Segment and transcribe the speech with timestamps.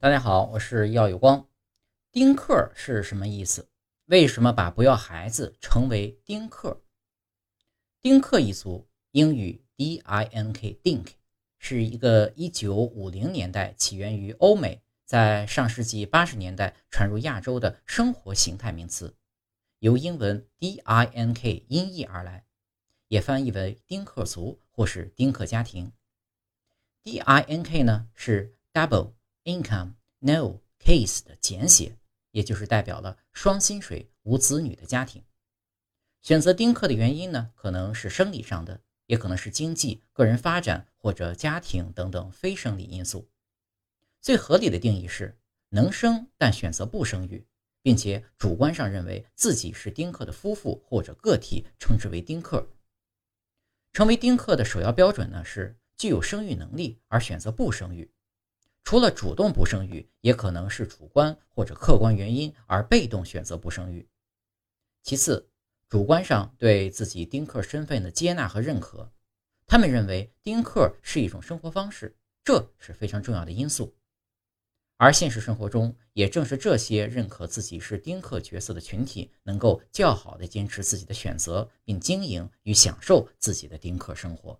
[0.00, 1.48] 大家好，我是耀有光。
[2.12, 3.68] 丁克是什么意思？
[4.04, 6.84] 为什么把不要孩子称为丁克？
[8.00, 11.08] 丁克一族，英语 D-I-N-K，Dink，
[11.58, 19.16] 是一个1950年代起源于欧美，在上世纪80年代传入亚洲的生活形态名词，
[19.80, 22.44] 由英文 D-I-N-K 音译而来，
[23.08, 25.90] 也翻译为丁克族或是丁克家庭。
[27.02, 29.17] D-I-N-K 呢是 double。
[29.48, 31.96] Income no case 的简写，
[32.32, 35.24] 也就是代表了双薪水无子女的家庭。
[36.20, 43.30] 选择丁克的原因呢，可能是生理上的，也可能是经济、个人发展或者家庭等等非生理因素。
[44.20, 45.38] 最合理的定义是
[45.70, 47.46] 能生但选择不生育，
[47.80, 52.68] 并且主观上认为自己是丁克的夫妇或者个体，称之为丁克。
[53.94, 58.10] 成为丁克的首要标准呢是具有生育能力而选择不生育。
[58.88, 64.08] 除了主动不生育，也可能是主观或者客观原因而被动选择不生育。
[65.02, 65.50] 其次，
[65.90, 69.12] 主观上对自己丁克身份的接纳和认可，
[69.66, 73.94] 他们认为丁克是一种生活方式，这是非常重要的因素。
[74.96, 84.58] 而现实生活中，也正是这些认可自己是丁克角色的群体，能够较好的坚持自己的选择，并经营与享受自己的丁克生活。